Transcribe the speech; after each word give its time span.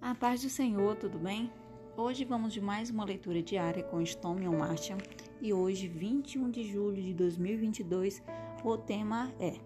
A 0.00 0.14
paz 0.14 0.42
do 0.42 0.48
Senhor, 0.48 0.94
tudo 0.94 1.18
bem? 1.18 1.50
Hoje 1.96 2.24
vamos 2.24 2.52
de 2.52 2.60
mais 2.60 2.88
uma 2.88 3.04
leitura 3.04 3.42
diária 3.42 3.82
com 3.82 4.00
Stoneman 4.00 4.56
Martian 4.56 4.96
e 5.42 5.52
hoje, 5.52 5.88
21 5.88 6.52
de 6.52 6.62
julho 6.62 7.02
de 7.02 7.12
2022, 7.12 8.22
o 8.64 8.78
tema 8.78 9.32
é 9.40 9.58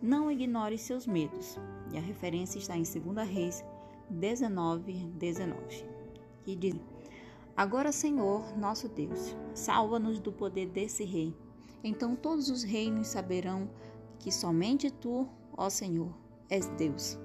Não 0.00 0.30
ignore 0.30 0.76
seus 0.76 1.06
medos. 1.06 1.58
E 1.90 1.96
a 1.96 2.00
referência 2.02 2.58
está 2.58 2.76
em 2.76 2.82
2 2.82 3.26
Reis 3.26 3.64
19, 4.10 4.92
19, 4.92 5.84
que 6.44 6.54
diz: 6.54 6.76
Agora, 7.56 7.92
Senhor, 7.92 8.56
nosso 8.58 8.90
Deus, 8.90 9.34
salva-nos 9.54 10.20
do 10.20 10.30
poder 10.30 10.66
desse 10.66 11.02
rei. 11.02 11.34
Então 11.82 12.14
todos 12.14 12.50
os 12.50 12.62
reinos 12.62 13.08
saberão 13.08 13.70
que 14.18 14.30
somente 14.30 14.90
tu, 14.90 15.26
ó 15.56 15.70
Senhor, 15.70 16.14
és 16.50 16.66
Deus. 16.76 17.18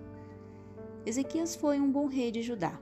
Ezequias 1.04 1.56
foi 1.56 1.80
um 1.80 1.92
bom 1.92 2.06
rei 2.06 2.30
de 2.30 2.44
Judá. 2.44 2.80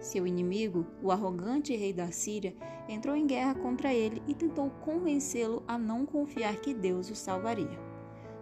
Seu 0.00 0.26
inimigo, 0.26 0.84
o 1.00 1.12
arrogante 1.12 1.76
rei 1.76 1.92
da 1.92 2.10
Síria, 2.10 2.52
entrou 2.88 3.14
em 3.14 3.28
guerra 3.28 3.54
contra 3.54 3.94
ele 3.94 4.20
e 4.26 4.34
tentou 4.34 4.68
convencê-lo 4.82 5.62
a 5.68 5.78
não 5.78 6.04
confiar 6.04 6.56
que 6.56 6.74
Deus 6.74 7.08
o 7.10 7.14
salvaria. 7.14 7.78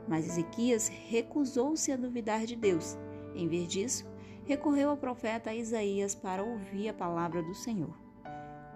Mas 0.09 0.27
Ezequias 0.27 0.88
recusou-se 0.88 1.92
a 1.92 1.96
duvidar 1.96 2.46
de 2.46 2.56
Deus. 2.56 2.96
Em 3.34 3.46
vez 3.46 3.69
disso, 3.69 4.06
recorreu 4.46 4.88
ao 4.88 4.96
profeta 4.96 5.52
Isaías 5.52 6.14
para 6.14 6.42
ouvir 6.42 6.88
a 6.88 6.95
palavra 6.95 7.42
do 7.42 7.55
Senhor. 7.55 7.95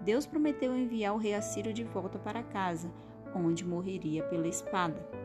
Deus 0.01 0.27
prometeu 0.27 0.77
enviar 0.77 1.15
o 1.15 1.17
rei 1.17 1.33
assírio 1.33 1.73
de 1.73 1.83
volta 1.83 2.19
para 2.19 2.43
casa, 2.43 2.93
onde 3.33 3.65
morreria 3.65 4.23
pela 4.25 4.47
espada. 4.47 5.22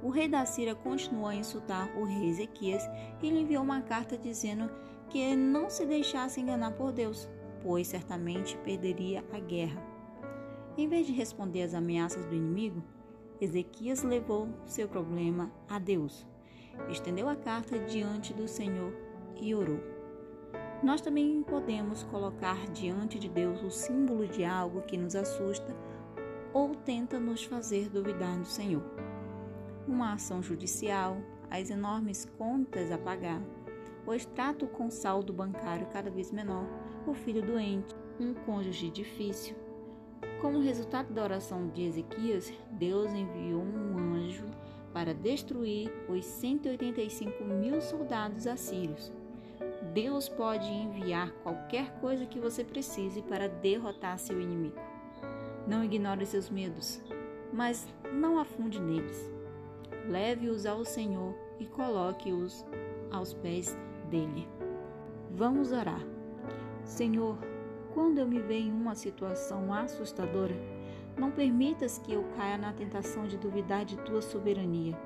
O 0.00 0.10
rei 0.10 0.28
da 0.28 0.46
Síria 0.46 0.76
continuou 0.76 1.26
a 1.26 1.34
insultar 1.34 1.90
o 1.96 2.04
rei 2.04 2.28
Ezequias 2.28 2.88
e 3.20 3.28
lhe 3.28 3.40
enviou 3.40 3.64
uma 3.64 3.82
carta 3.82 4.16
dizendo 4.16 4.70
que 5.10 5.34
não 5.34 5.68
se 5.68 5.84
deixasse 5.84 6.40
enganar 6.40 6.72
por 6.72 6.92
Deus, 6.92 7.28
pois 7.62 7.88
certamente 7.88 8.56
perderia 8.58 9.24
a 9.32 9.40
guerra. 9.40 9.82
Em 10.76 10.86
vez 10.86 11.06
de 11.06 11.12
responder 11.12 11.62
às 11.62 11.74
ameaças 11.74 12.24
do 12.26 12.34
inimigo, 12.34 12.82
Ezequias 13.40 14.04
levou 14.04 14.48
seu 14.66 14.86
problema 14.86 15.50
a 15.68 15.80
Deus, 15.80 16.24
estendeu 16.88 17.28
a 17.28 17.34
carta 17.34 17.78
diante 17.80 18.32
do 18.32 18.46
Senhor 18.46 18.92
e 19.40 19.52
orou. 19.52 19.80
Nós 20.80 21.00
também 21.00 21.42
podemos 21.42 22.04
colocar 22.04 22.68
diante 22.68 23.18
de 23.18 23.28
Deus 23.28 23.60
o 23.64 23.70
símbolo 23.70 24.28
de 24.28 24.44
algo 24.44 24.82
que 24.82 24.96
nos 24.96 25.16
assusta 25.16 25.74
ou 26.52 26.72
tenta 26.72 27.18
nos 27.18 27.42
fazer 27.42 27.88
duvidar 27.88 28.38
do 28.38 28.46
Senhor 28.46 28.82
uma 29.88 30.12
ação 30.12 30.42
judicial, 30.42 31.16
as 31.50 31.70
enormes 31.70 32.26
contas 32.36 32.92
a 32.92 32.98
pagar, 32.98 33.40
o 34.06 34.12
extrato 34.12 34.66
com 34.66 34.90
saldo 34.90 35.32
bancário 35.32 35.86
cada 35.86 36.10
vez 36.10 36.30
menor, 36.30 36.66
o 37.06 37.14
filho 37.14 37.42
doente, 37.42 37.94
um 38.20 38.34
cônjuge 38.34 38.90
difícil. 38.90 39.56
Como 40.40 40.60
resultado 40.60 41.12
da 41.12 41.22
oração 41.22 41.68
de 41.68 41.82
Ezequias, 41.82 42.52
Deus 42.72 43.10
enviou 43.12 43.62
um 43.62 44.14
anjo 44.14 44.44
para 44.92 45.14
destruir 45.14 45.90
os 46.08 46.24
185 46.24 47.44
mil 47.44 47.80
soldados 47.80 48.46
assírios. 48.46 49.12
Deus 49.92 50.28
pode 50.28 50.68
enviar 50.68 51.30
qualquer 51.42 51.90
coisa 52.00 52.26
que 52.26 52.38
você 52.38 52.62
precise 52.62 53.22
para 53.22 53.48
derrotar 53.48 54.18
seu 54.18 54.40
inimigo. 54.40 54.78
Não 55.66 55.82
ignore 55.82 56.24
seus 56.24 56.48
medos, 56.50 57.02
mas 57.52 57.86
não 58.12 58.38
afunde 58.38 58.80
neles 58.80 59.37
leve-os 60.08 60.66
ao 60.66 60.84
Senhor 60.84 61.34
e 61.60 61.66
coloque-os 61.66 62.64
aos 63.10 63.34
pés 63.34 63.76
dele. 64.10 64.48
Vamos 65.30 65.72
orar. 65.72 66.04
Senhor, 66.84 67.38
quando 67.92 68.18
eu 68.18 68.26
me 68.26 68.40
vejo 68.40 68.68
em 68.68 68.72
uma 68.72 68.94
situação 68.94 69.72
assustadora, 69.72 70.56
não 71.16 71.30
permitas 71.30 71.98
que 71.98 72.12
eu 72.12 72.24
caia 72.36 72.56
na 72.56 72.72
tentação 72.72 73.26
de 73.26 73.36
duvidar 73.36 73.84
de 73.84 73.96
tua 73.98 74.22
soberania. 74.22 74.96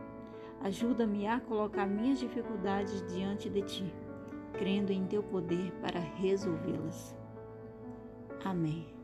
Ajuda-me 0.61 1.27
a 1.27 1.41
colocar 1.41 1.87
minhas 1.87 2.21
dificuldades 2.21 3.03
diante 3.13 3.49
de 3.49 3.63
ti, 3.63 3.95
crendo 4.53 4.93
em 4.93 5.07
teu 5.07 5.23
poder 5.23 5.73
para 5.81 5.99
resolvê-las. 5.99 7.17
Amém. 8.45 9.02